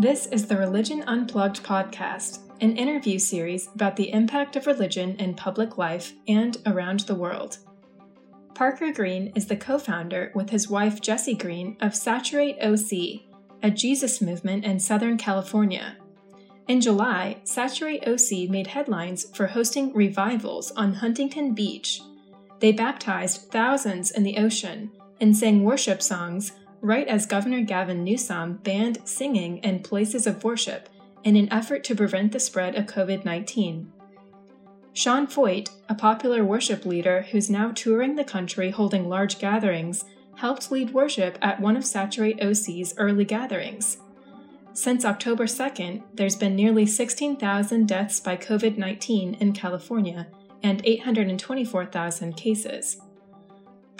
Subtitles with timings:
[0.00, 5.34] This is the Religion Unplugged podcast, an interview series about the impact of religion in
[5.34, 7.58] public life and around the world.
[8.54, 13.26] Parker Green is the co founder with his wife Jessie Green of Saturate OC,
[13.62, 15.98] a Jesus movement in Southern California.
[16.66, 22.00] In July, Saturate OC made headlines for hosting revivals on Huntington Beach.
[22.60, 28.54] They baptized thousands in the ocean and sang worship songs right as Governor Gavin Newsom
[28.62, 30.88] banned singing in places of worship
[31.24, 33.92] in an effort to prevent the spread of COVID 19.
[34.92, 40.04] Sean Feucht, a popular worship leader who's now touring the country holding large gatherings,
[40.36, 43.98] helped lead worship at one of Saturate OC's early gatherings.
[44.72, 50.28] Since October 2nd, there's been nearly 16,000 deaths by COVID 19 in California
[50.62, 53.00] and 824,000 cases.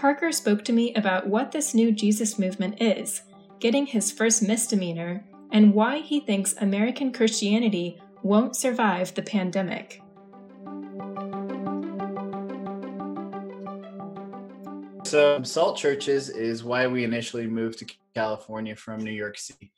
[0.00, 3.20] Parker spoke to me about what this new Jesus movement is,
[3.58, 10.00] getting his first misdemeanor, and why he thinks American Christianity won't survive the pandemic.
[15.04, 19.70] So, Salt Churches is why we initially moved to California from New York City.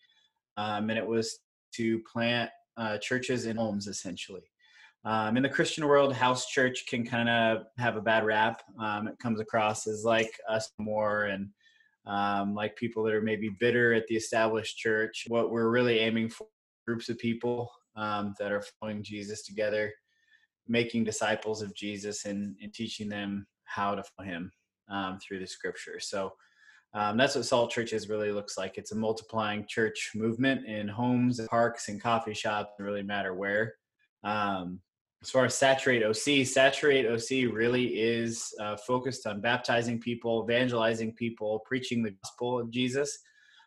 [0.57, 1.41] Um, and it was
[1.73, 4.52] to plant uh, churches in homes, essentially.
[5.05, 8.62] Um, in the Christian world, house church can kind of have a bad rap.
[8.81, 11.48] Um, it comes across as like us more and
[12.06, 15.25] um, like people that are maybe bitter at the established church.
[15.28, 16.47] What we're really aiming for
[16.86, 19.92] groups of people um, that are following Jesus together,
[20.69, 24.53] making disciples of Jesus and, and teaching them how to follow him
[24.89, 25.98] um, through the scripture.
[25.98, 26.33] So
[26.95, 28.78] um, that's what Salt Churches really looks like.
[28.78, 33.75] It's a multiplying church movement in homes, parks, and coffee shops, It really matter where.
[34.25, 34.80] Um,
[35.23, 41.12] as far as Saturate OC, Saturate OC really is uh, focused on baptizing people, evangelizing
[41.12, 43.19] people, preaching the gospel of Jesus,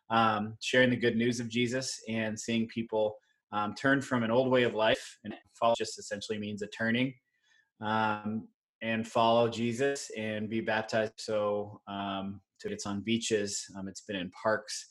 [0.09, 3.16] um, sharing the good news of Jesus, and seeing people
[3.53, 5.18] um, turn from an old way of life.
[5.24, 7.13] And follow just essentially means a turning,
[7.79, 8.50] um,
[8.81, 11.13] and follow Jesus and be baptized.
[11.19, 14.90] So, um, so it's on beaches, um, it's been in parks.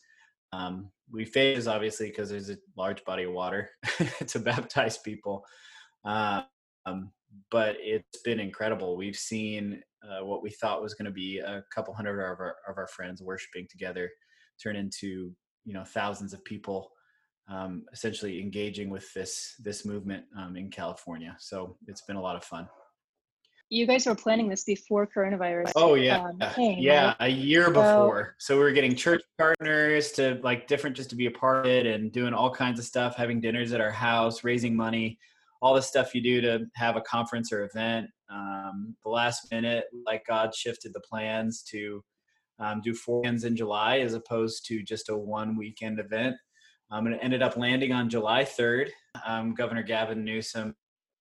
[0.54, 3.70] Um, we phase obviously because there's a large body of water
[4.28, 5.44] to baptize people.
[6.04, 6.42] Uh,
[6.86, 7.10] um,
[7.50, 8.96] but it's been incredible.
[8.96, 12.56] We've seen uh, what we thought was going to be a couple hundred of our,
[12.68, 14.10] of our friends worshiping together
[14.62, 15.32] turn into
[15.64, 16.90] you know thousands of people
[17.48, 21.36] um, essentially engaging with this this movement um, in California.
[21.38, 22.68] So it's been a lot of fun.
[23.70, 25.72] You guys were planning this before coronavirus.
[25.74, 27.16] Oh yeah, um, came, yeah, right?
[27.20, 28.34] a year before.
[28.38, 31.66] So, so we were getting church partners to like different just to be a part
[31.66, 35.18] of it and doing all kinds of stuff, having dinners at our house, raising money
[35.64, 38.06] all the stuff you do to have a conference or event.
[38.30, 42.04] Um, the last minute, like God shifted the plans to
[42.58, 46.36] um, do four weekends in July as opposed to just a one weekend event.
[46.90, 48.90] Um, and it ended up landing on July 3rd.
[49.26, 50.74] Um, Governor Gavin Newsom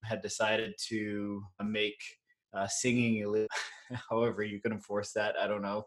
[0.03, 1.95] had decided to make
[2.53, 3.47] uh, singing illegal.
[4.09, 5.35] However, you can enforce that.
[5.41, 5.85] I don't know.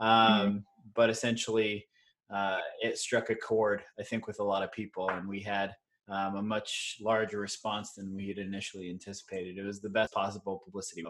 [0.00, 0.46] Mm-hmm.
[0.46, 1.84] Um, but essentially,
[2.32, 5.10] uh, it struck a chord, I think, with a lot of people.
[5.10, 5.72] And we had
[6.08, 9.58] um, a much larger response than we had initially anticipated.
[9.58, 11.04] It was the best possible publicity.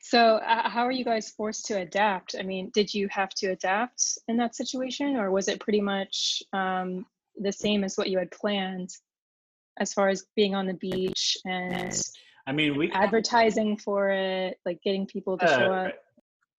[0.00, 2.34] So, uh, how are you guys forced to adapt?
[2.38, 6.42] I mean, did you have to adapt in that situation, or was it pretty much
[6.52, 7.06] um,
[7.40, 8.90] the same as what you had planned,
[9.78, 11.98] as far as being on the beach and
[12.46, 15.94] I mean, we advertising for it, like getting people to uh, show up?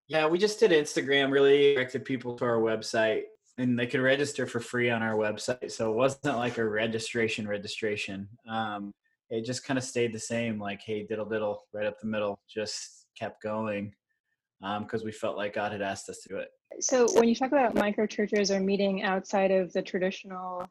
[0.07, 1.31] Yeah, we just did Instagram.
[1.31, 3.23] Really directed people to our website
[3.57, 5.71] and they could register for free on our website.
[5.71, 8.27] So it wasn't like a registration registration.
[8.49, 8.93] Um,
[9.29, 12.39] it just kind of stayed the same, like hey diddle diddle right up the middle,
[12.47, 13.93] just kept going
[14.61, 16.49] because um, we felt like God had asked us to do it.
[16.79, 20.67] So when you talk about micro churches or meeting outside of the traditional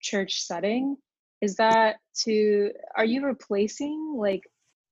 [0.00, 0.96] church setting,
[1.40, 4.42] is that to are you replacing like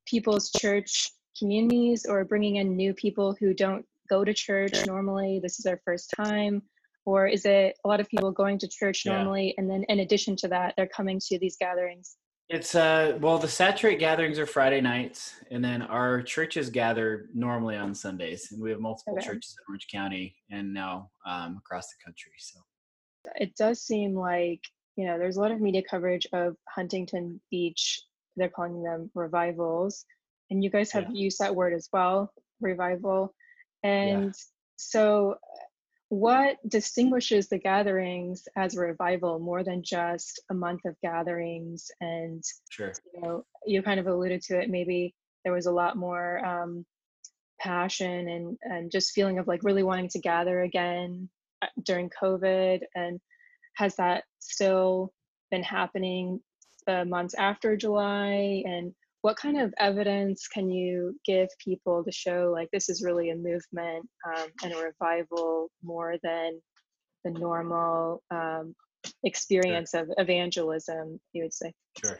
[0.06, 5.40] people's church communities or bringing in new people who don't go to church normally?
[5.43, 6.62] This is their first time
[7.06, 9.12] or is it a lot of people going to church yeah.
[9.12, 12.17] normally and then in addition to that they're coming to these gatherings
[12.49, 17.77] it's uh well the saturate gatherings are friday nights and then our churches gather normally
[17.77, 19.27] on sundays and we have multiple okay.
[19.27, 22.61] churches in orange county and now um, across the country so
[23.37, 24.61] it does seem like
[24.97, 28.03] you know there's a lot of media coverage of huntington beach
[28.37, 30.05] they're calling them revivals
[30.50, 31.25] and you guys have yeah.
[31.25, 32.31] used that word as well
[32.61, 33.35] revival
[33.83, 34.33] and yeah.
[34.77, 35.37] so
[36.09, 42.43] what distinguishes the gatherings as a revival more than just a month of gatherings and
[42.69, 42.93] sure.
[43.15, 45.15] you know you kind of alluded to it maybe
[45.45, 46.85] there was a lot more um,
[47.61, 51.29] passion and and just feeling of like really wanting to gather again
[51.62, 53.19] uh, during covid and
[53.75, 55.12] has that still
[55.50, 56.41] been happening
[56.87, 58.62] the months after July?
[58.67, 58.93] And
[59.25, 63.35] what kind of evidence can you give people to show like this is really a
[63.35, 66.61] movement um, and a revival more than
[67.25, 68.75] the normal um,
[69.25, 70.03] experience sure.
[70.03, 71.73] of evangelism you would say?
[72.05, 72.19] Sure.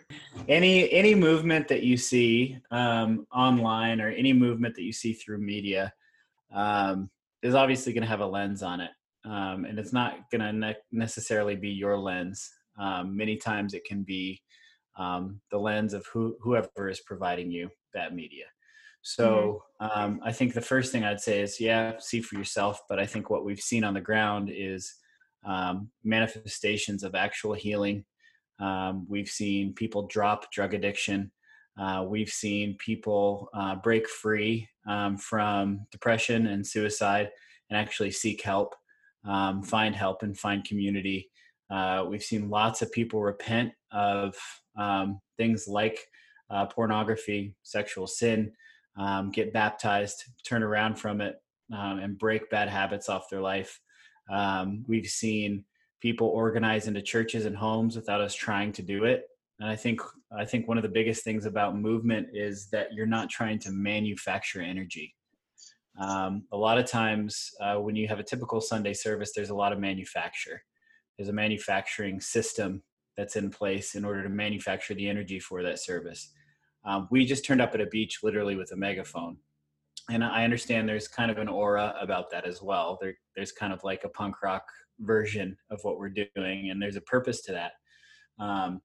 [0.49, 5.39] Any any movement that you see um, online or any movement that you see through
[5.39, 5.93] media
[6.55, 7.11] um,
[7.43, 8.93] is obviously going to have a lens on it
[9.27, 12.51] um, and it's not going to ne- necessarily be your lens.
[12.81, 14.41] Um, many times it can be
[14.97, 18.45] um, the lens of who, whoever is providing you that media
[19.05, 20.01] so mm-hmm.
[20.01, 22.81] um, I think the first thing I'd say is, yeah, see for yourself.
[22.89, 24.95] But I think what we've seen on the ground is
[25.45, 28.05] um, manifestations of actual healing.
[28.59, 31.31] Um, we've seen people drop drug addiction.
[31.79, 37.31] Uh, we've seen people uh, break free um, from depression and suicide
[37.69, 38.75] and actually seek help,
[39.27, 41.29] um, find help, and find community.
[41.71, 44.35] Uh, we've seen lots of people repent of
[44.77, 45.99] um, things like
[46.51, 48.53] uh, pornography, sexual sin,
[48.99, 51.37] um, get baptized, turn around from it,
[51.71, 53.81] and break bad habits off their life.
[54.31, 55.65] Um, we've seen
[56.01, 59.25] people organize into churches and homes without us trying to do it.
[59.61, 60.01] And I think
[60.37, 63.71] I think one of the biggest things about movement is that you're not trying to
[63.71, 65.15] manufacture energy.
[65.99, 69.55] Um, a lot of times, uh, when you have a typical Sunday service, there's a
[69.55, 70.61] lot of manufacture.
[71.17, 72.83] There's a manufacturing system
[73.17, 76.33] that's in place in order to manufacture the energy for that service.
[76.85, 79.39] Um, we just turned up at a beach literally with a megaphone
[80.11, 82.99] and I understand there's kind of an aura about that as well.
[83.01, 84.65] There, there's kind of like a punk rock
[85.01, 87.73] version of what we're doing, and there's a purpose to that.
[88.39, 88.81] Um,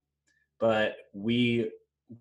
[0.60, 1.72] but we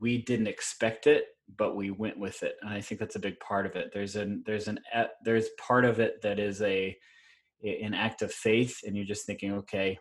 [0.00, 1.24] we didn't expect it,
[1.56, 3.90] but we went with it, and I think that's a big part of it.
[3.92, 4.80] There's an there's an
[5.24, 6.96] there's part of it that is a
[7.62, 9.98] an act of faith, and you're just thinking, okay,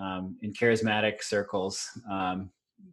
[0.00, 2.50] um, in charismatic circles, um,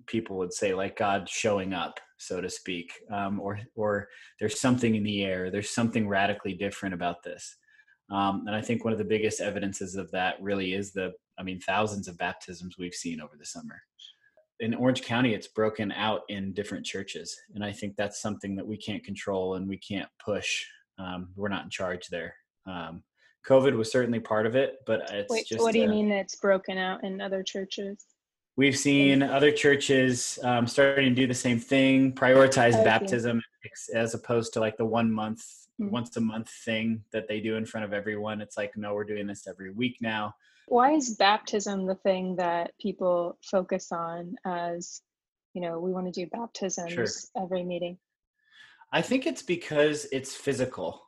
[0.08, 4.08] people would say like God showing up, so to speak, um, or or
[4.40, 5.52] there's something in the air.
[5.52, 7.58] There's something radically different about this.
[8.12, 11.44] Um, and I think one of the biggest evidences of that really is the, I
[11.44, 13.82] mean, thousands of baptisms we've seen over the summer.
[14.60, 18.68] In Orange County, it's broken out in different churches, and I think that's something that
[18.68, 20.64] we can't control and we can't push.
[20.98, 22.36] Um, we're not in charge there.
[22.66, 23.04] Um,
[23.48, 25.62] COVID was certainly part of it, but it's Wait, just.
[25.62, 28.06] What do you uh, mean it's broken out in other churches?
[28.58, 33.42] We've seen other churches um, starting to do the same thing, prioritize baptism
[33.94, 35.44] as opposed to like the one month,
[35.80, 35.92] mm-hmm.
[35.92, 38.40] once a month thing that they do in front of everyone.
[38.40, 40.34] It's like, no, we're doing this every week now.
[40.68, 45.02] Why is baptism the thing that people focus on as,
[45.54, 47.08] you know, we want to do baptisms sure.
[47.44, 47.98] every meeting?
[48.92, 51.05] I think it's because it's physical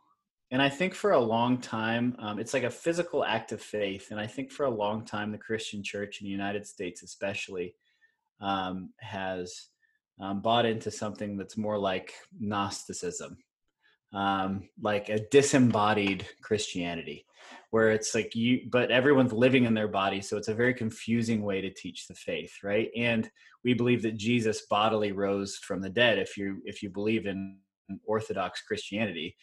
[0.51, 4.11] and I think for a long time, um, it's like a physical act of faith.
[4.11, 7.75] And I think for a long time, the Christian church in the United States, especially,
[8.39, 9.67] um, has
[10.21, 13.38] um, bought into something that's more like Gnosticism,
[14.13, 17.25] um, like a disembodied Christianity,
[17.71, 20.21] where it's like you, but everyone's living in their body.
[20.21, 22.89] So it's a very confusing way to teach the faith, right?
[22.95, 23.29] And
[23.65, 26.19] we believe that Jesus bodily rose from the dead.
[26.19, 27.57] If you if you believe in
[28.05, 29.35] Orthodox Christianity,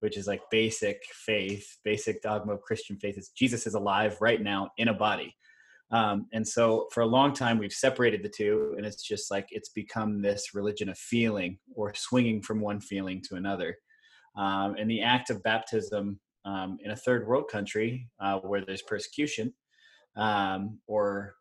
[0.00, 4.40] which is like basic faith, basic dogma of Christian faith is Jesus is alive right
[4.40, 5.34] now in a body.
[5.90, 9.46] Um, and so for a long time, we've separated the two, and it's just like
[9.50, 13.76] it's become this religion of feeling or swinging from one feeling to another.
[14.36, 18.82] Um, and the act of baptism um, in a third world country uh, where there's
[18.82, 19.54] persecution,
[20.16, 21.34] um, or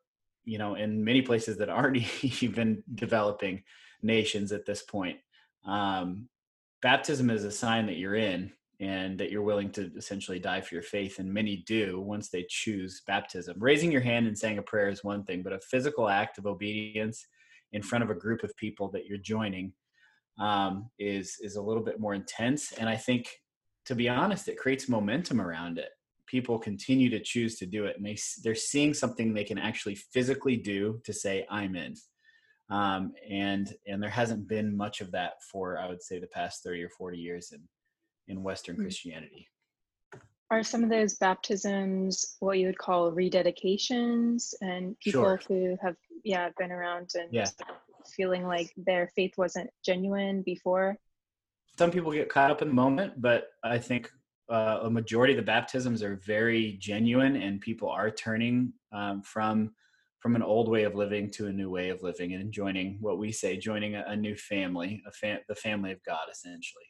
[0.44, 1.98] you know, in many places that aren't
[2.44, 3.64] even developing
[4.04, 5.18] nations at this point,
[5.66, 6.30] um,
[6.86, 10.76] baptism is a sign that you're in and that you're willing to essentially die for
[10.76, 13.56] your faith and many do once they choose baptism.
[13.58, 16.46] Raising your hand and saying a prayer is one thing but a physical act of
[16.46, 17.26] obedience
[17.74, 19.74] in front of a group of people that you're joining
[20.40, 23.42] um, is is a little bit more intense and i think
[23.86, 25.90] to be honest it creates momentum around it.
[26.28, 29.96] People continue to choose to do it and they they're seeing something they can actually
[29.96, 31.96] physically do to say i'm in
[32.70, 36.64] um, and and there hasn't been much of that for I would say the past
[36.64, 37.62] thirty or forty years in
[38.28, 38.82] in Western mm.
[38.82, 39.48] Christianity.
[40.52, 45.42] Are some of those baptisms what you would call rededications, and people sure.
[45.48, 47.48] who have yeah been around and yeah.
[48.16, 50.98] feeling like their faith wasn't genuine before?
[51.78, 54.10] Some people get caught up in the moment, but I think
[54.50, 59.72] uh, a majority of the baptisms are very genuine, and people are turning um, from
[60.26, 63.20] from an old way of living to a new way of living and joining what
[63.20, 66.84] we say joining a, a new family a fam- the family of god essentially.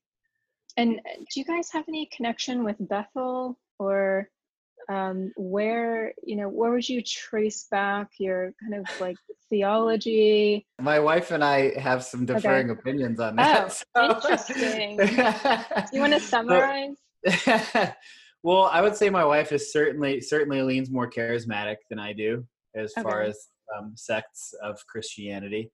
[0.78, 4.30] And uh, do you guys have any connection with bethel or
[4.88, 9.18] um, where you know where would you trace back your kind of like
[9.50, 10.66] theology?
[10.80, 12.80] My wife and i have some differing okay.
[12.80, 14.16] opinions on that oh, so.
[14.16, 14.96] interesting.
[14.96, 16.96] Do you want to summarize?
[18.44, 22.46] Well i would say my wife is certainly certainly leans more charismatic than i do
[22.76, 23.04] as okay.
[23.04, 25.72] far as um, sects of christianity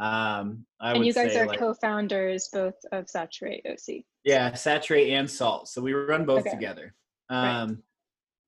[0.00, 4.02] um, I and you guys are like, co-founders both of Saturate OC.
[4.24, 5.68] Yeah, Saturate and Salt.
[5.68, 6.50] So we run both okay.
[6.50, 6.94] together.
[7.28, 7.76] Um, right.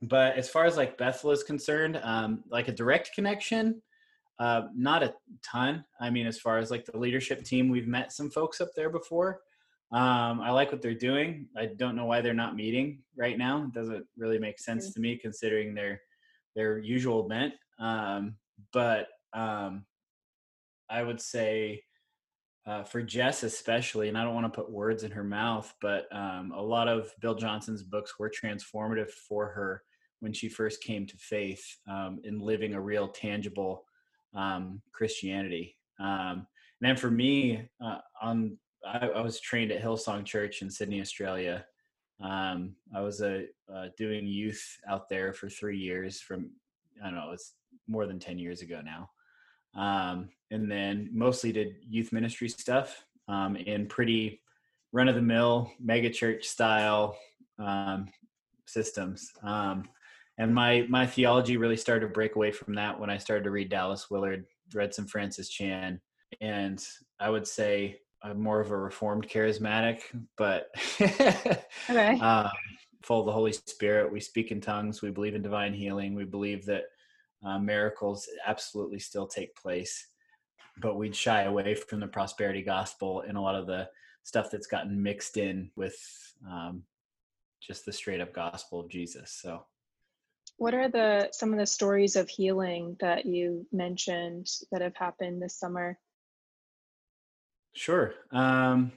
[0.03, 3.83] But as far as like Bethel is concerned, um, like a direct connection,
[4.39, 5.85] uh, not a ton.
[6.01, 8.91] I mean, as far as like the leadership team, we've met some folks up there
[8.91, 9.41] before.
[9.93, 11.49] Um, I like what they're doing.
[11.55, 13.65] I don't know why they're not meeting right now.
[13.65, 14.93] It doesn't really make sense mm-hmm.
[14.95, 16.01] to me considering their
[16.55, 17.55] their usual bent.
[17.79, 18.37] Um,
[18.73, 19.85] but um,
[20.89, 21.83] I would say
[22.67, 26.07] uh, for Jess especially, and I don't want to put words in her mouth, but
[26.13, 29.83] um, a lot of Bill Johnson's books were transformative for her
[30.21, 33.85] when she first came to faith um, in living a real tangible
[34.35, 35.77] um, Christianity.
[35.99, 36.47] Um,
[36.81, 38.57] and then for me, uh, on
[38.87, 41.65] I, I, was trained at Hillsong Church in Sydney, Australia.
[42.23, 46.21] Um, I was a, uh, doing youth out there for three years.
[46.21, 46.51] From
[47.03, 47.55] I don't know, it's
[47.89, 49.11] more than ten years ago now
[49.75, 54.41] um, and then mostly did youth ministry stuff um, in pretty
[54.93, 57.17] run of the mill mega church style
[57.59, 58.09] um,
[58.67, 59.31] systems.
[59.43, 59.89] Um,
[60.39, 63.51] and my my theology really started to break away from that when I started to
[63.51, 66.01] read Dallas Willard, read some Francis Chan,
[66.41, 66.85] and
[67.21, 70.01] I would say I'm more of a reformed charismatic,
[70.37, 72.19] but okay.
[72.21, 72.51] um,
[73.03, 74.13] full of the Holy Spirit.
[74.13, 75.03] We speak in tongues.
[75.03, 76.15] We believe in divine healing.
[76.15, 76.85] We believe that
[77.45, 80.07] uh, miracles absolutely still take place,
[80.81, 83.89] but we'd shy away from the prosperity gospel and a lot of the
[84.23, 85.97] stuff that's gotten mixed in with
[86.49, 86.85] um,
[87.61, 89.37] just the straight up gospel of Jesus.
[89.43, 89.65] So,
[90.57, 95.43] what are the some of the stories of healing that you mentioned that have happened
[95.43, 95.99] this summer?
[97.75, 98.15] Sure.
[98.33, 98.93] Um,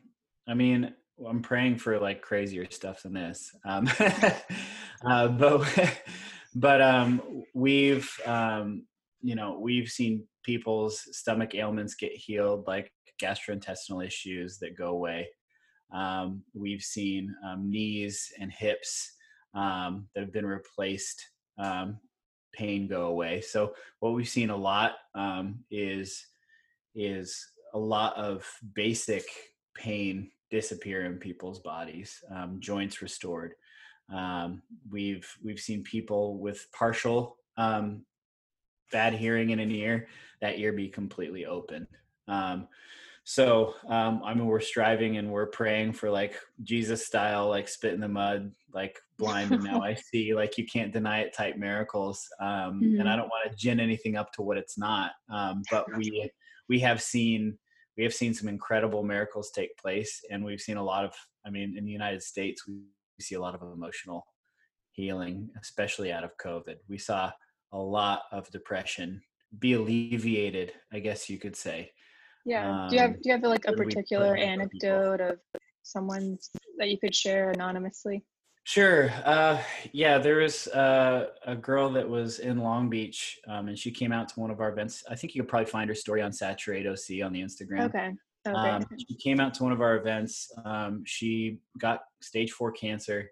[0.47, 0.93] I mean,
[1.27, 3.55] I'm praying for like crazier stuff than this.
[3.65, 3.89] Um,
[5.05, 6.01] uh, but
[6.55, 8.85] but um, we've um,
[9.21, 12.91] you know we've seen people's stomach ailments get healed like
[13.21, 15.27] gastrointestinal issues that go away
[15.93, 19.11] um, we've seen um, knees and hips
[19.55, 21.25] um, that have been replaced
[21.57, 21.97] um,
[22.53, 26.25] pain go away so what we've seen a lot um, is
[26.93, 29.25] is a lot of basic
[29.75, 33.53] pain disappear in people's bodies um, joints restored
[34.13, 38.05] um, we've we've seen people with partial um,
[38.91, 40.07] bad hearing in an ear,
[40.41, 41.87] that ear be completely open.
[42.27, 42.67] Um,
[43.23, 47.93] so um, I mean, we're striving and we're praying for like Jesus style, like spit
[47.93, 51.57] in the mud, like blind and now I see, like you can't deny it type
[51.57, 52.27] miracles.
[52.39, 52.99] Um, mm-hmm.
[52.99, 56.29] And I don't want to gin anything up to what it's not, um, but we
[56.69, 57.57] we have seen
[57.97, 61.13] we have seen some incredible miracles take place, and we've seen a lot of.
[61.45, 62.81] I mean, in the United States, we
[63.21, 64.25] see a lot of emotional
[64.91, 66.75] healing, especially out of COVID.
[66.89, 67.31] We saw
[67.71, 69.21] a lot of depression
[69.59, 71.91] be alleviated, I guess you could say.
[72.45, 72.83] Yeah.
[72.83, 75.39] Um, do you have do you have like a particular anecdote of
[75.83, 76.37] someone
[76.77, 78.23] that you could share anonymously?
[78.65, 79.11] Sure.
[79.23, 79.61] Uh,
[79.93, 84.11] yeah, there was uh, a girl that was in Long Beach, um, and she came
[84.11, 85.03] out to one of our events.
[85.07, 87.85] I think you could probably find her story on Saturate OC on the Instagram.
[87.85, 88.11] Okay.
[88.47, 88.57] Okay.
[88.57, 90.51] Um, she came out to one of our events.
[90.65, 93.29] Um, she got stage four cancer,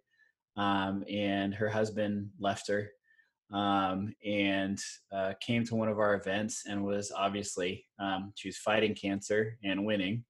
[0.55, 2.91] um, and her husband left her,
[3.51, 4.79] um, and
[5.11, 9.57] uh, came to one of our events and was obviously um, she was fighting cancer
[9.63, 10.23] and winning.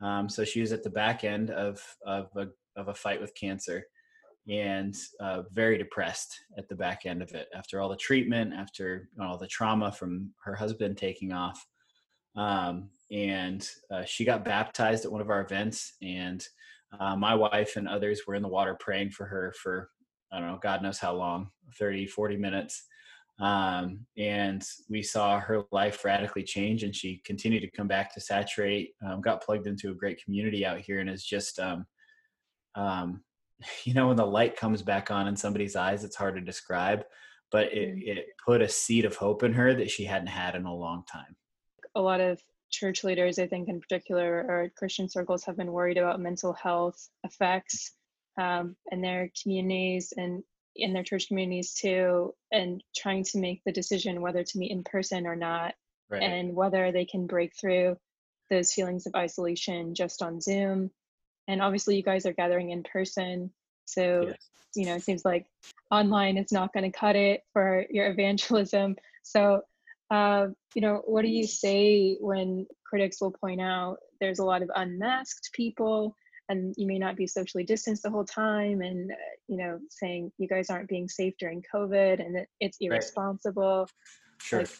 [0.00, 3.34] Um, so she was at the back end of of a, of a fight with
[3.36, 3.84] cancer,
[4.48, 9.08] and uh, very depressed at the back end of it after all the treatment, after
[9.20, 11.66] all the trauma from her husband taking off.
[12.36, 16.46] Um, and uh, she got baptized at one of our events and
[16.98, 19.90] uh, my wife and others were in the water praying for her for
[20.32, 22.84] i don't know god knows how long 30 40 minutes
[23.40, 28.20] um, and we saw her life radically change and she continued to come back to
[28.20, 31.86] saturate um, got plugged into a great community out here and is just um,
[32.74, 33.22] um
[33.84, 37.04] you know when the light comes back on in somebody's eyes it's hard to describe
[37.50, 38.06] but it, mm.
[38.06, 41.02] it put a seed of hope in her that she hadn't had in a long
[41.10, 41.36] time
[41.94, 45.98] a lot of church leaders, I think in particular, or Christian circles have been worried
[45.98, 47.92] about mental health effects
[48.40, 50.42] um, in their communities and
[50.76, 54.84] in their church communities too, and trying to make the decision whether to meet in
[54.84, 55.74] person or not,
[56.08, 56.22] right.
[56.22, 57.96] and whether they can break through
[58.50, 60.90] those feelings of isolation just on Zoom.
[61.48, 63.50] And obviously, you guys are gathering in person.
[63.86, 64.36] So, yes.
[64.76, 65.46] you know, it seems like
[65.90, 68.96] online is not going to cut it for your evangelism.
[69.22, 69.62] So,
[70.10, 74.62] uh, you know, what do you say when critics will point out there's a lot
[74.62, 76.14] of unmasked people
[76.48, 79.14] and you may not be socially distanced the whole time and uh,
[79.48, 84.42] you know saying you guys aren't being safe during covid and it, it's irresponsible right.
[84.42, 84.70] sure like,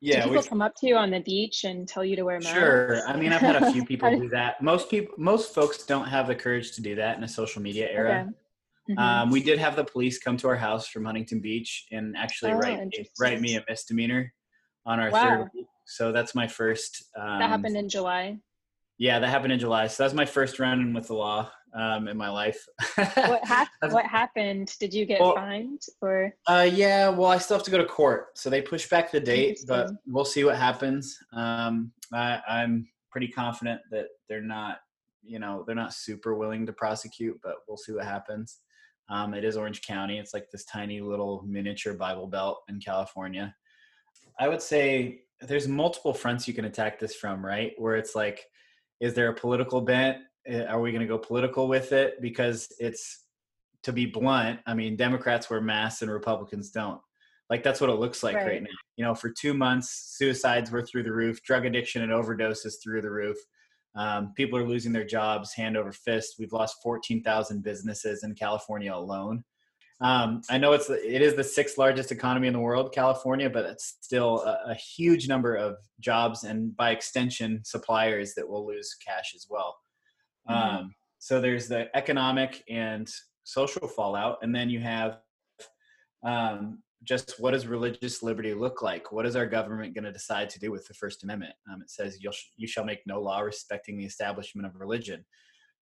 [0.00, 2.38] yeah do people come up to you on the beach and tell you to wear
[2.38, 5.84] masks sure i mean i've had a few people do that most people most folks
[5.84, 8.32] don't have the courage to do that in a social media era okay.
[8.90, 8.98] Mm-hmm.
[8.98, 12.52] Um, we did have the police come to our house from Huntington Beach and actually
[12.52, 12.80] oh, write
[13.20, 14.32] write me a misdemeanor
[14.86, 15.22] on our wow.
[15.22, 15.66] third week.
[15.84, 17.04] So that's my first.
[17.14, 18.38] Um, that happened in July.
[18.96, 19.86] Yeah, that happened in July.
[19.88, 22.66] So that's my first run in with the law um, in my life.
[22.96, 23.08] what,
[23.44, 24.74] ha- what happened?
[24.78, 26.34] Did you get well, fined or?
[26.46, 29.20] Uh, yeah, well, I still have to go to court, so they pushed back the
[29.20, 31.18] date, but we'll see what happens.
[31.32, 34.78] Um, I, I'm pretty confident that they're not,
[35.22, 38.60] you know, they're not super willing to prosecute, but we'll see what happens.
[39.10, 40.18] Um, it is Orange County.
[40.18, 43.54] It's like this tiny little miniature Bible Belt in California.
[44.38, 47.72] I would say there's multiple fronts you can attack this from, right?
[47.78, 48.44] Where it's like
[49.00, 50.18] is there a political bent?
[50.48, 52.20] Eh, are we going to go political with it?
[52.20, 53.24] Because it's,
[53.84, 57.00] to be blunt, I mean, Democrats wear masks and Republicans don't.
[57.48, 58.46] Like that's what it looks like right.
[58.46, 58.68] right now.
[58.96, 63.02] You know, for two months, suicides were through the roof, drug addiction and overdoses through
[63.02, 63.36] the roof.
[63.94, 66.34] Um, people are losing their jobs hand over fist.
[66.38, 69.44] We've lost 14,000 businesses in California alone.
[70.00, 73.64] Um, I know it's it is the sixth largest economy in the world, California, but
[73.64, 78.94] it's still a, a, huge number of jobs and by extension suppliers that will lose
[79.04, 79.76] cash as well.
[80.48, 80.76] Mm-hmm.
[80.78, 83.08] Um, so there's the economic and
[83.44, 85.18] social fallout, and then you have
[86.24, 89.12] um, just what does religious liberty look like?
[89.12, 91.54] What is our government going to decide to do with the First Amendment?
[91.72, 95.24] Um, it says you you shall make no law respecting the establishment of religion.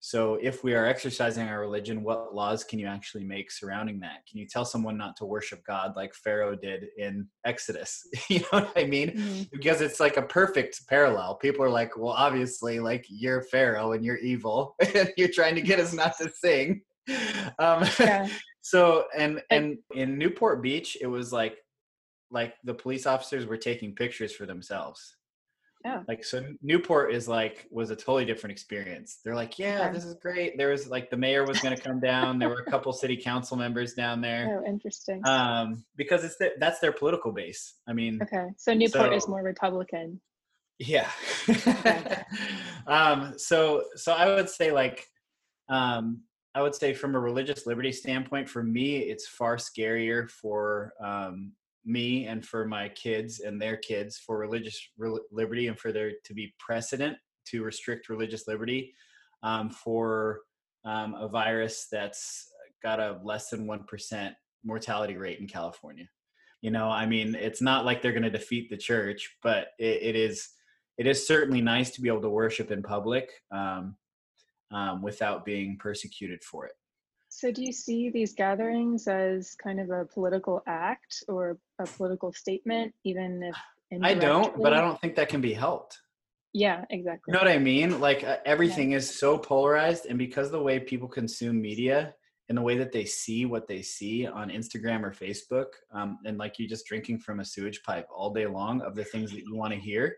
[0.00, 4.26] So, if we are exercising our religion, what laws can you actually make surrounding that?
[4.28, 8.06] Can you tell someone not to worship God like Pharaoh did in Exodus?
[8.28, 9.10] you know what I mean?
[9.10, 9.42] Mm-hmm.
[9.52, 11.36] Because it's like a perfect parallel.
[11.36, 15.62] People are like, well, obviously, like you're Pharaoh and you're evil, and you're trying to
[15.62, 16.82] get us not to sing.
[17.60, 18.26] Um, yeah.
[18.62, 21.56] so, and and in Newport Beach, it was like
[22.32, 25.15] like the police officers were taking pictures for themselves
[25.86, 26.02] yeah.
[26.08, 29.20] Like so Newport is like was a totally different experience.
[29.24, 30.58] They're like, yeah, this is great.
[30.58, 32.40] There was like the mayor was going to come down.
[32.40, 34.60] there were a couple city council members down there.
[34.60, 35.24] Oh, interesting.
[35.24, 37.74] Um, because it's the, that's their political base.
[37.86, 40.20] I mean, okay, so Newport so, is more Republican.
[40.80, 41.08] Yeah.
[42.88, 45.06] um, so so I would say like,
[45.68, 46.22] um,
[46.56, 51.52] I would say from a religious liberty standpoint, for me, it's far scarier for um,
[51.86, 56.12] me and for my kids and their kids for religious re- liberty and for there
[56.24, 58.92] to be precedent to restrict religious liberty
[59.42, 60.40] um, for
[60.84, 62.48] um, a virus that's
[62.82, 64.32] got a less than 1%
[64.64, 66.08] mortality rate in California.
[66.60, 70.02] You know, I mean, it's not like they're going to defeat the church, but it,
[70.02, 70.48] it is
[70.98, 73.96] it is certainly nice to be able to worship in public um,
[74.72, 76.72] um without being persecuted for it.
[77.36, 82.32] So, do you see these gatherings as kind of a political act or a political
[82.32, 83.54] statement, even if
[84.02, 86.00] I don't, but I don't think that can be helped.
[86.54, 87.30] Yeah, exactly.
[87.30, 88.00] You know what I mean?
[88.00, 88.96] Like uh, everything yeah.
[88.96, 92.14] is so polarized, and because the way people consume media
[92.48, 96.38] and the way that they see what they see on Instagram or Facebook, um, and
[96.38, 99.42] like you're just drinking from a sewage pipe all day long of the things that
[99.42, 100.16] you want to hear,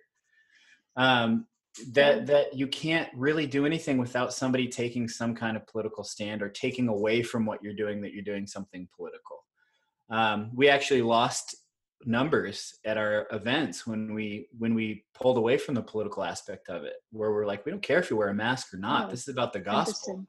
[0.95, 1.49] um,
[1.93, 6.43] that that you can't really do anything without somebody taking some kind of political stand
[6.43, 9.45] or taking away from what you're doing that you're doing something political.
[10.11, 11.57] Um, we actually lost
[12.05, 16.85] numbers at our events when we when we pulled away from the political aspect of
[16.85, 19.07] it where we're like we don't care if you wear a mask or not.
[19.07, 20.25] Oh, this is about the gospel.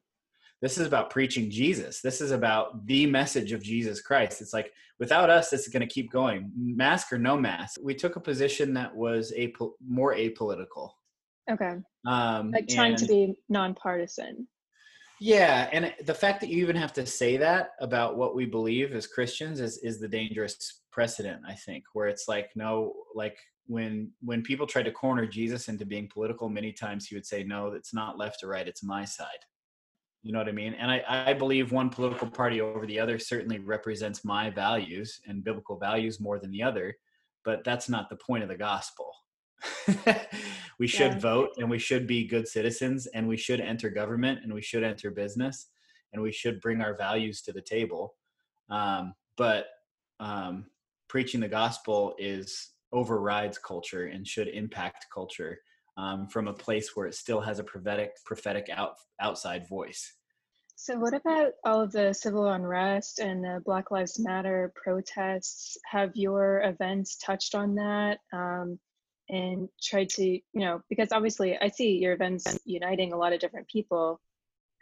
[0.61, 2.01] this is about preaching jesus.
[2.01, 4.41] This is about the message of jesus christ.
[4.41, 6.51] It's like without us this is going to keep going.
[6.57, 7.79] Mask or no mask.
[7.83, 9.53] We took a position that was a
[9.87, 10.91] more apolitical
[11.49, 11.75] Okay.
[12.05, 14.47] Um, like trying and, to be nonpartisan.
[15.21, 18.93] Yeah, and the fact that you even have to say that about what we believe
[18.93, 21.41] as Christians is is the dangerous precedent.
[21.47, 25.85] I think where it's like no, like when when people tried to corner Jesus into
[25.85, 29.03] being political, many times he would say, "No, it's not left or right; it's my
[29.03, 29.27] side."
[30.23, 30.73] You know what I mean?
[30.73, 35.43] And I, I believe one political party over the other certainly represents my values and
[35.43, 36.93] biblical values more than the other,
[37.45, 39.13] but that's not the point of the gospel.
[40.79, 41.19] we should yeah.
[41.19, 44.83] vote and we should be good citizens and we should enter government and we should
[44.83, 45.67] enter business
[46.13, 48.15] and we should bring our values to the table
[48.69, 49.67] um, but
[50.19, 50.65] um,
[51.07, 55.59] preaching the gospel is overrides culture and should impact culture
[55.97, 60.13] um, from a place where it still has a prophetic prophetic out, outside voice
[60.75, 65.77] So, what about all of the civil unrest and the Black Lives Matter protests?
[65.85, 68.79] Have your events touched on that um,
[69.29, 73.39] and tried to, you know, because obviously I see your events uniting a lot of
[73.39, 74.19] different people.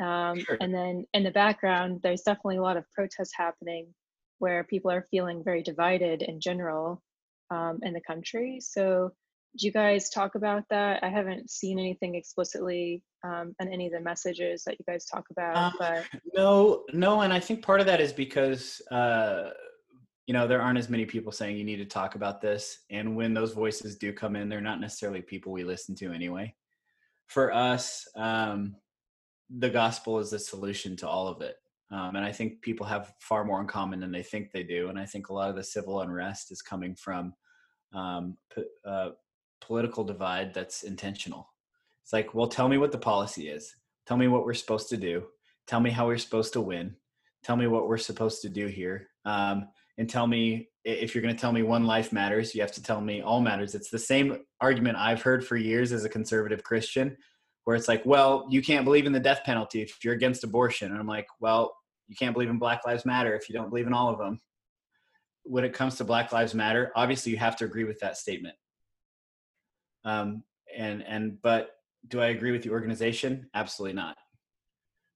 [0.02, 0.58] Um, sure.
[0.62, 3.94] And then in the background, there's definitely a lot of protests happening
[4.40, 7.02] where people are feeling very divided in general
[7.50, 8.60] um, in the country.
[8.62, 9.12] So,
[9.58, 11.04] do you guys talk about that?
[11.04, 15.24] I haven't seen anything explicitly um, in any of the messages that you guys talk
[15.32, 15.56] about.
[15.56, 16.04] Um, but
[16.36, 19.50] no, no, and I think part of that is because uh,
[20.28, 23.16] you know there aren't as many people saying you need to talk about this, and
[23.16, 26.54] when those voices do come in, they're not necessarily people we listen to anyway.
[27.26, 28.76] For us, um,
[29.50, 31.56] the gospel is the solution to all of it.
[31.90, 34.90] Um, and I think people have far more in common than they think they do.
[34.90, 37.34] And I think a lot of the civil unrest is coming from
[37.94, 38.38] um,
[38.86, 39.10] uh,
[39.62, 41.50] political divide that's intentional.
[42.04, 43.74] It's like, well, tell me what the policy is.
[44.06, 45.28] Tell me what we're supposed to do.
[45.66, 46.96] Tell me how we're supposed to win.
[47.44, 49.08] Tell me what we're supposed to do here.
[49.26, 52.72] Um, and tell me if you're going to tell me one life matters, you have
[52.72, 53.76] to tell me all matters.
[53.76, 57.18] It's the same argument I've heard for years as a conservative Christian,
[57.66, 60.92] where it's like, well, you can't believe in the death penalty if you're against abortion.
[60.92, 61.76] And I'm like, well,
[62.08, 64.40] you can't believe in Black Lives Matter if you don't believe in all of them.
[65.44, 68.56] When it comes to Black Lives Matter, obviously you have to agree with that statement.
[70.06, 70.44] Um,
[70.76, 71.72] and and but
[72.08, 73.50] do I agree with the organization?
[73.54, 74.16] Absolutely not.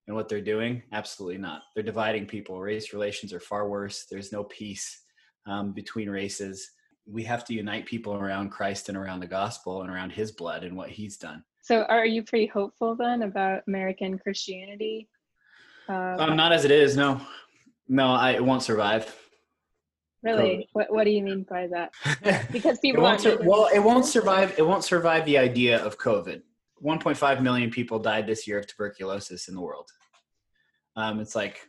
[0.07, 0.83] And what they're doing?
[0.91, 1.61] Absolutely not.
[1.73, 2.59] They're dividing people.
[2.59, 4.05] Race relations are far worse.
[4.09, 5.01] There's no peace
[5.45, 6.71] um, between races.
[7.05, 10.63] We have to unite people around Christ and around the gospel and around His blood
[10.63, 11.43] and what He's done.
[11.61, 15.07] So, are you pretty hopeful then about American Christianity?
[15.87, 16.97] Uh, um, not as it is.
[16.97, 17.21] No,
[17.87, 19.15] no, I, it won't survive.
[20.23, 20.69] Really?
[20.73, 21.91] What What do you mean by that?
[22.51, 24.57] Because people it sur- well, it won't survive.
[24.57, 26.41] It won't survive the idea of COVID.
[26.83, 29.89] 1.5 million people died this year of tuberculosis in the world.
[30.95, 31.59] Um, it's like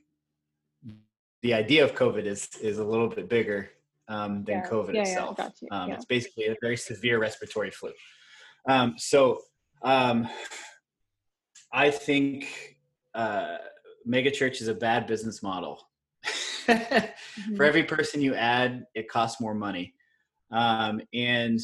[1.42, 3.70] the idea of COVID is is a little bit bigger
[4.08, 4.68] um, than yeah.
[4.68, 5.38] COVID yeah, itself.
[5.38, 7.92] Yeah, um, It's basically a very severe respiratory flu.
[8.68, 9.40] Um, so
[9.82, 10.28] um,
[11.72, 12.76] I think
[13.14, 13.58] uh,
[14.08, 15.80] megachurch is a bad business model
[16.68, 17.56] mm-hmm.
[17.56, 19.94] For every person you add, it costs more money.
[20.50, 21.60] Um, and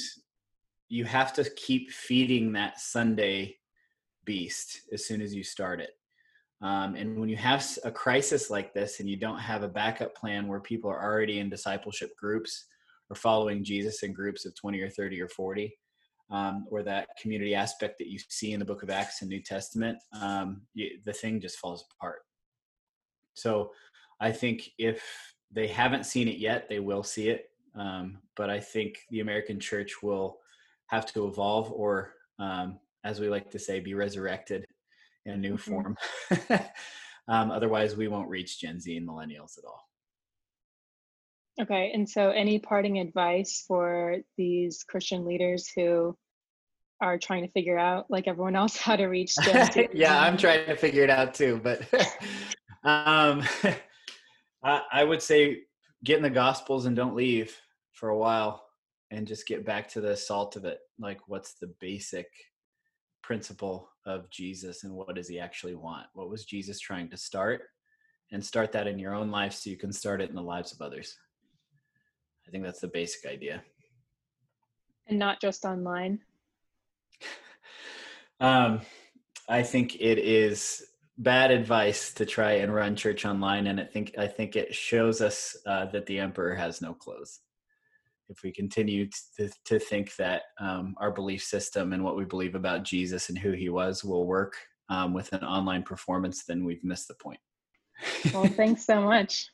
[0.88, 3.56] you have to keep feeding that Sunday
[4.24, 5.90] beast as soon as you start it.
[6.60, 10.14] Um, and when you have a crisis like this and you don't have a backup
[10.14, 12.66] plan where people are already in discipleship groups
[13.10, 15.72] or following Jesus in groups of 20 or 30 or 40,
[16.30, 19.42] um, or that community aspect that you see in the book of Acts and New
[19.42, 22.20] Testament, um, you, the thing just falls apart.
[23.34, 23.70] So
[24.20, 25.02] I think if
[25.50, 27.50] they haven't seen it yet, they will see it.
[27.74, 30.38] Um, but I think the American church will
[30.88, 34.64] have to evolve, or um, as we like to say, be resurrected
[35.24, 35.70] in a new mm-hmm.
[35.70, 35.96] form.
[37.28, 39.82] um, otherwise, we won't reach Gen Z and millennials at all.
[41.60, 46.16] Okay, and so any parting advice for these Christian leaders who
[47.00, 49.88] are trying to figure out, like everyone else, how to reach Gen Z?
[49.94, 51.82] yeah, I'm trying to figure it out too, but
[52.84, 53.42] um,
[54.62, 55.62] I, I would say
[56.04, 57.56] get in the Gospels and don't leave
[57.92, 58.67] for a while
[59.10, 60.78] and just get back to the salt of it.
[60.98, 62.28] Like, what's the basic
[63.22, 66.06] principle of Jesus and what does he actually want?
[66.14, 67.62] What was Jesus trying to start?
[68.30, 70.72] And start that in your own life so you can start it in the lives
[70.72, 71.16] of others.
[72.46, 73.62] I think that's the basic idea.
[75.06, 76.20] And not just online.
[78.40, 78.82] um,
[79.48, 80.84] I think it is
[81.18, 85.20] bad advice to try and run church online and i think i think it shows
[85.20, 87.40] us uh, that the emperor has no clothes
[88.28, 92.54] if we continue to, to think that um, our belief system and what we believe
[92.54, 94.56] about jesus and who he was will work
[94.88, 97.40] um, with an online performance then we've missed the point.
[98.32, 99.48] Well thanks so much.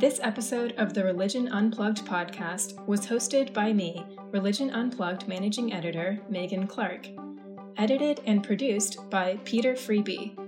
[0.00, 6.18] This episode of the Religion Unplugged podcast was hosted by me, Religion Unplugged managing editor
[6.30, 7.08] Meagan Clark,
[7.76, 10.39] edited and produced by Peter Freebie.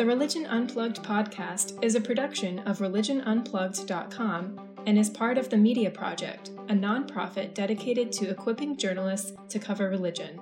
[0.00, 5.90] The Religion Unplugged podcast is a production of religionunplugged.com and is part of the Media
[5.90, 10.40] Project, a nonprofit dedicated to equipping journalists to cover religion.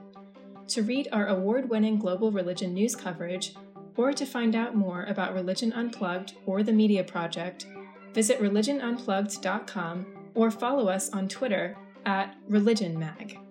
[0.68, 3.56] To read our award winning global religion news coverage,
[3.96, 7.66] or to find out more about Religion Unplugged or the Media Project,
[8.14, 13.47] Visit religionunplugged.com or follow us on Twitter at ReligionMag.